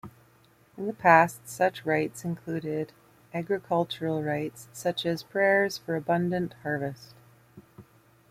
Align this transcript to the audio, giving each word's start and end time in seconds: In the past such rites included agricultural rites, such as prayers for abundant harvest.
In 0.77 0.87
the 0.87 0.93
past 0.93 1.47
such 1.47 1.85
rites 1.85 2.25
included 2.25 2.91
agricultural 3.35 4.23
rites, 4.23 4.67
such 4.73 5.05
as 5.05 5.21
prayers 5.21 5.77
for 5.77 5.95
abundant 5.95 6.53
harvest. 6.63 7.13